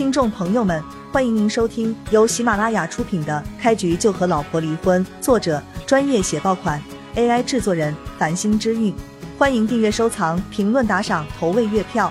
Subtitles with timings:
[0.00, 6.82] 听众朋友们，欢迎您收听由喜马拉雅出品的《开局就和老婆离婚》，作者专业写爆款
[7.16, 8.94] ，AI 制作人繁星之韵。
[9.36, 12.10] 欢迎订阅、收藏、评论、打赏、投喂月票。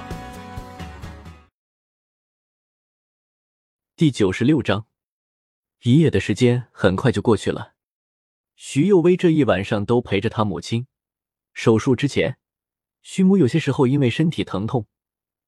[3.96, 4.86] 第九十六章，
[5.82, 7.72] 一夜的时间很快就过去了。
[8.56, 10.86] 徐幼薇这一晚上都陪着他母亲。
[11.54, 12.38] 手术之前，
[13.02, 14.86] 徐母有些时候因为身体疼痛，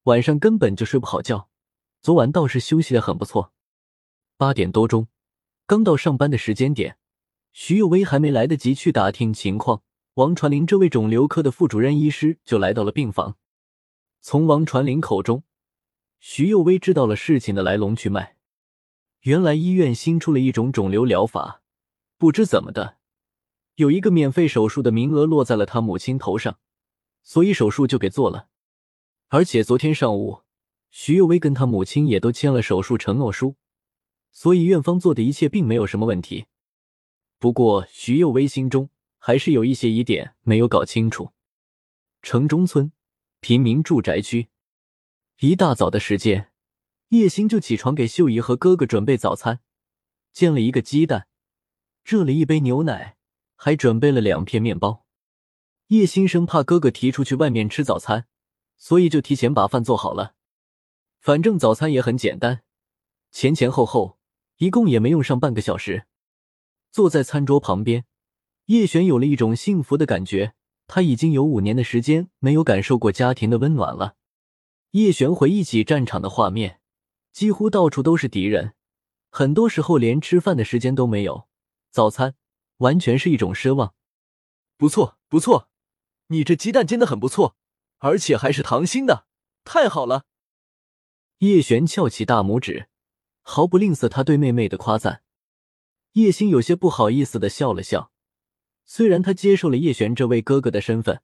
[0.05, 1.50] 晚上根本就睡不好觉。
[2.01, 3.53] 昨晚倒是休息的很不错。
[4.35, 5.07] 八点多钟，
[5.67, 6.97] 刚到上班的时间点，
[7.53, 9.83] 徐幼薇还没来得及去打听情况，
[10.15, 13.37] 王传林这位肿瘤科的副主任医师就来到了病房。
[14.19, 15.43] 从王传林口中，
[16.19, 18.35] 徐幼薇知道了事情的来龙去脉。
[19.21, 21.61] 原来医院新出了一种肿瘤疗法，
[22.17, 22.97] 不知怎么的，
[23.75, 26.57] 有一个免费手术的名额落在了他母亲头上，
[27.21, 28.47] 所以手术就给做了。
[29.27, 30.41] 而且昨天上午。
[30.91, 33.55] 徐幼薇跟他母亲也都签了手术承诺书，
[34.31, 36.45] 所以院方做的一切并没有什么问题。
[37.39, 41.31] 不过徐幼薇心中还是有一些疑点没有搞清楚。
[42.21, 42.91] 城中村
[43.39, 44.49] 平民住宅区，
[45.39, 46.51] 一大早的时间，
[47.07, 49.61] 叶星就起床给秀姨和哥哥准备早餐，
[50.33, 51.27] 煎了一个鸡蛋，
[52.03, 53.15] 热了一杯牛奶，
[53.55, 55.05] 还准备了两片面包。
[55.87, 58.27] 叶星生怕哥哥提出去外面吃早餐，
[58.77, 60.35] 所以就提前把饭做好了。
[61.21, 62.63] 反正早餐也很简单，
[63.29, 64.17] 前前后后
[64.57, 66.07] 一共也没用上半个小时。
[66.91, 68.05] 坐在餐桌旁边，
[68.65, 70.55] 叶璇有了一种幸福的感觉。
[70.87, 74.15] 他已经有五年的时间没有感受过家庭的温暖了。
[74.91, 76.81] 叶璇回忆起战场的画面，
[77.31, 78.73] 几乎到处都是敌人，
[79.29, 81.47] 很多时候连吃饭的时间都没有。
[81.91, 82.33] 早餐
[82.77, 83.93] 完全是一种奢望。
[84.75, 85.69] 不错，不错，
[86.27, 87.55] 你这鸡蛋煎的很不错，
[87.99, 89.27] 而且还是糖心的，
[89.63, 90.25] 太好了。
[91.41, 92.87] 叶璇翘起大拇指，
[93.41, 95.23] 毫不吝啬他对妹妹的夸赞。
[96.11, 98.11] 叶星有些不好意思的笑了笑。
[98.85, 101.23] 虽然他接受了叶璇这位哥哥的身份，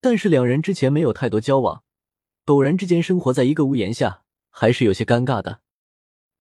[0.00, 1.84] 但是两人之前没有太多交往，
[2.44, 5.60] 陡然之间生活在一个屋檐下，还是有些尴尬的。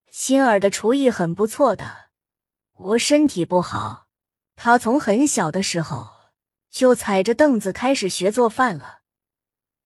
[0.09, 2.07] 心儿的厨艺很不错的，
[2.73, 4.07] 我身体不好，
[4.55, 6.07] 他从很小的时候
[6.71, 9.01] 就踩着凳子开始学做饭了。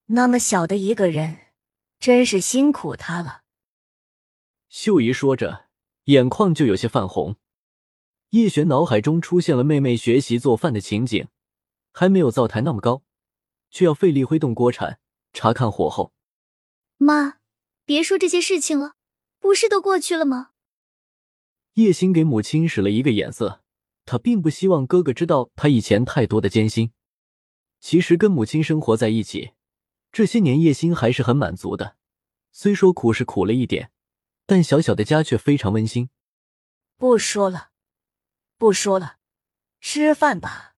[0.05, 1.48] 那么小的一个人。
[1.99, 3.41] 真是辛苦他了。
[4.69, 5.67] 秀姨说着，
[6.05, 7.35] 眼眶就有些泛红。
[8.29, 11.27] 叶璇脑海中出现了妹妹学习做饭的情景，
[11.91, 13.03] 还没有灶台那么高，
[13.69, 14.99] 却要费力挥动锅铲
[15.33, 16.13] 查看火候。
[16.97, 17.39] 妈，
[17.85, 18.93] 别说这些事情了，
[19.39, 20.51] 不是都过去了吗？
[21.73, 23.63] 叶星给母亲使了一个眼色，
[24.05, 26.91] 他并不希望哥哥知道他以前太多的艰辛。
[27.79, 29.51] 其实跟母亲生活在一起。
[30.11, 31.97] 这些年，叶星还是很满足的。
[32.51, 33.91] 虽说苦是苦了一点，
[34.45, 36.09] 但小小的家却非常温馨。
[36.97, 37.69] 不说了，
[38.57, 39.17] 不说了，
[39.79, 40.75] 吃饭吧。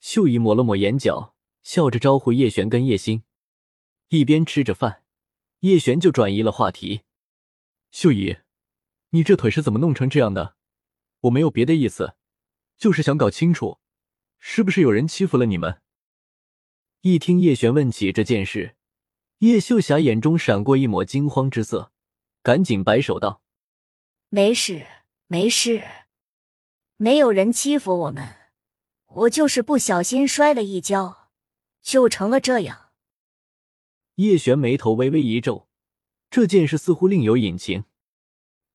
[0.00, 3.24] 秀姨抹了抹眼角，笑着招呼叶璇跟叶星。
[4.08, 5.02] 一边吃着饭，
[5.60, 7.02] 叶璇就转移了话题
[7.90, 8.36] ：“秀姨，
[9.10, 10.56] 你这腿是怎么弄成这样的？
[11.22, 12.14] 我没有别的意思，
[12.78, 13.80] 就是想搞清楚，
[14.38, 15.82] 是不是有人欺负了你们？”
[17.06, 18.76] 一听叶璇问起这件事，
[19.40, 21.92] 叶秀霞眼中闪过一抹惊慌之色，
[22.42, 23.42] 赶紧摆手道
[24.30, 24.86] ：“没事，
[25.26, 25.82] 没事，
[26.96, 28.26] 没有人欺负我们，
[29.06, 31.28] 我就是不小心摔了一跤，
[31.82, 32.92] 就成了这样。”
[34.16, 35.68] 叶璇眉头微微一皱，
[36.30, 37.84] 这件事似乎另有隐情。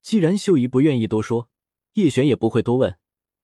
[0.02, 1.50] 既然秀姨不愿意多说，
[1.94, 2.96] 叶璇也不会多问，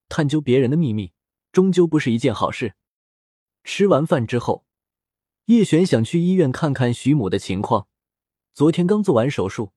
[0.09, 1.13] 探究别人的秘密，
[1.51, 2.75] 终究不是一件好事。
[3.65, 4.65] 吃完饭之后。
[5.47, 7.87] 叶璇想去医院看看徐母的情况，
[8.53, 9.71] 昨天刚做完手术，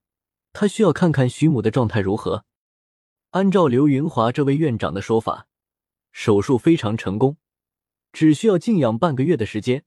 [0.51, 2.43] 他需要看看徐母的状态如何。
[3.31, 5.47] 按照刘云华这位院长的说法，
[6.11, 7.37] 手术非常成功，
[8.11, 9.83] 只需要静养半个月的时间，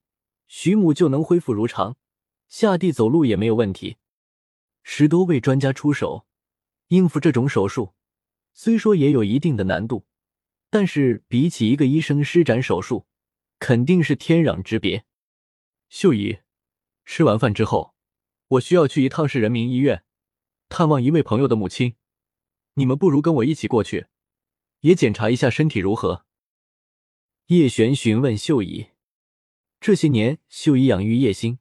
[0.46, 1.96] 徐母就能恢复如常，
[2.46, 3.96] 下地走路也没有问题。
[4.84, 6.26] 十多位专家出手
[6.88, 7.92] 应付这种手术，
[8.54, 10.04] 虽说也有一定的难度，
[10.70, 13.04] 但是比起一个医生施展手术，
[13.58, 15.04] 肯定是天壤之别。
[15.94, 16.38] 秀姨，
[17.04, 17.94] 吃完饭之后，
[18.48, 20.04] 我需要去一趟市人民医院，
[20.70, 21.96] 探望一位朋友的母亲。
[22.76, 24.06] 你们不如跟我一起过去，
[24.80, 26.24] 也检查一下身体如何。
[27.48, 28.86] 叶璇询问秀姨，
[29.80, 31.58] 这些年秀姨养育叶星，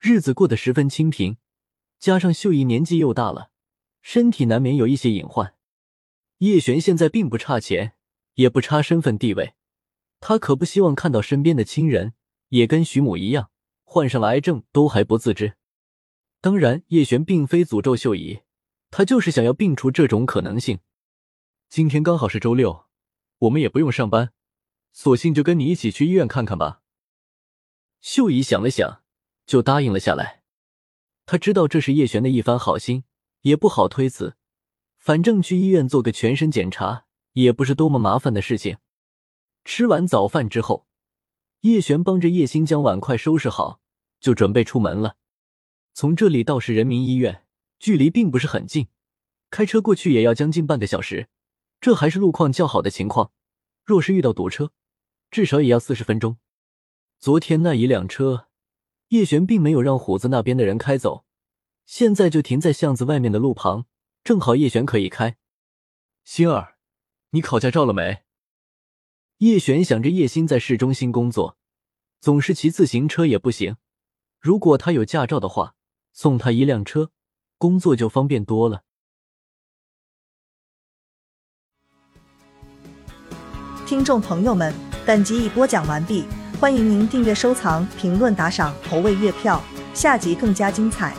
[0.00, 1.36] 日子过得十分清贫，
[2.00, 3.52] 加上秀姨年纪又大了，
[4.02, 5.54] 身体难免有一些隐患。
[6.38, 7.94] 叶璇现在并不差钱，
[8.34, 9.54] 也不差身份地位，
[10.18, 12.14] 他可不希望看到身边的亲人
[12.48, 13.50] 也跟徐母一样。
[13.92, 15.58] 患上了癌症都还不自知，
[16.40, 18.40] 当然，叶璇并非诅咒秀姨，
[18.90, 20.78] 他就是想要摒除这种可能性。
[21.68, 22.86] 今天刚好是周六，
[23.40, 24.32] 我们也不用上班，
[24.94, 26.80] 索性就跟你一起去医院看看吧。
[28.00, 29.02] 秀姨想了想，
[29.44, 30.42] 就答应了下来。
[31.26, 33.04] 他知道这是叶璇的一番好心，
[33.42, 34.36] 也不好推辞。
[34.96, 37.04] 反正去医院做个全身检查，
[37.34, 38.78] 也不是多么麻烦的事情。
[39.66, 40.86] 吃完早饭之后，
[41.60, 43.81] 叶璇帮着叶欣将碗筷收拾好，
[44.22, 45.16] 就准备出门了。
[45.92, 47.44] 从这里到市人民医院，
[47.78, 48.88] 距离并不是很近，
[49.50, 51.28] 开车过去也要将近半个小时。
[51.80, 53.32] 这还是路况较好的情况，
[53.84, 54.72] 若是遇到堵车，
[55.30, 56.38] 至少也要四十分钟。
[57.18, 58.46] 昨天那一辆车，
[59.08, 61.24] 叶璇并没有让虎子那边的人开走，
[61.84, 63.86] 现在就停在巷子外面的路旁，
[64.22, 65.36] 正好叶璇可以开。
[66.22, 66.76] 星儿，
[67.30, 68.22] 你考驾照了没？
[69.38, 71.58] 叶璇想着叶欣在市中心工作，
[72.20, 73.76] 总是骑自行车也不行，
[74.42, 75.74] 如果他有驾照的话。
[76.14, 77.10] 送他一辆车，
[77.56, 78.82] 工作就方便多了。
[83.86, 84.74] 听众朋友们，
[85.06, 86.26] 本集已播讲完毕，
[86.60, 89.62] 欢迎您订阅、收藏、评论、打赏、投喂月票，
[89.94, 91.16] 下集更加精彩。